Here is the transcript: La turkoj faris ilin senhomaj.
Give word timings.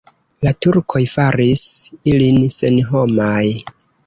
La 0.45 0.53
turkoj 0.65 1.01
faris 1.11 1.67
ilin 2.15 2.41
senhomaj. 2.57 3.45